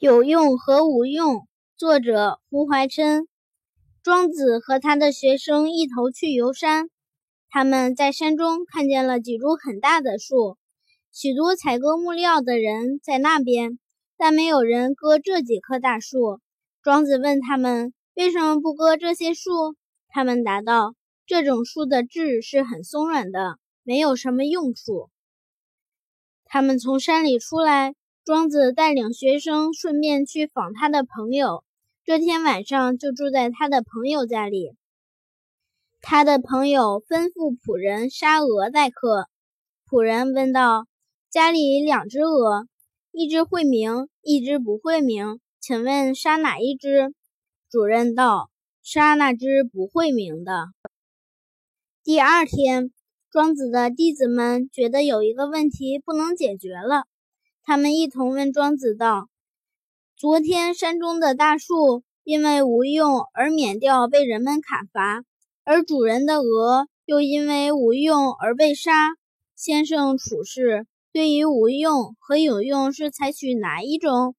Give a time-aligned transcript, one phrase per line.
[0.00, 3.28] 有用和无用，作者胡怀琛。
[4.02, 6.88] 庄子和他的学生一同去游山，
[7.50, 10.56] 他们在山中看见了几株很大的树，
[11.12, 13.78] 许多采割木料的人在那边，
[14.16, 16.40] 但没有人割这几棵大树。
[16.82, 19.76] 庄子问他们为什么不割这些树，
[20.08, 20.94] 他们答道：
[21.26, 25.10] 这种树的质是很松软的，没有什么用处。
[26.46, 27.94] 他们从山里出来。
[28.22, 31.64] 庄子带领学生顺便去访他的朋友，
[32.04, 34.76] 这天晚上就住在他的朋友家里。
[36.02, 39.26] 他的朋友吩咐仆人杀鹅待客。
[39.88, 40.86] 仆人问道
[41.32, 42.66] ：“家里两只鹅，
[43.10, 47.14] 一只会鸣，一只不会鸣，请问杀哪一只？”
[47.70, 48.50] 主人道
[48.84, 50.66] ：“杀那只不会鸣的。”
[52.04, 52.92] 第二天，
[53.30, 57.04] 庄子的弟子们觉得有一个问题不能解决了。
[57.70, 59.28] 他们一同问庄子道
[60.18, 65.22] ：“昨天山中的大树因为无用而免掉被人们砍伐，
[65.62, 68.92] 而主人的鹅又因为无用而被杀。
[69.54, 74.34] 先生处事对于无用和有用是采取哪一种？”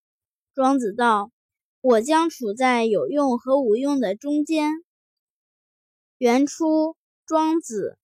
[0.53, 1.31] 庄子道
[1.79, 4.73] ：“我将处在有用和无用的中间。”
[6.19, 6.65] 原出
[7.25, 7.95] 《庄子》。